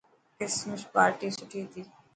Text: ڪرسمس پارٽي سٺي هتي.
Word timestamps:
ڪرسمس 0.37 0.81
پارٽي 0.93 1.27
سٺي 1.37 1.59
هتي. 1.63 1.81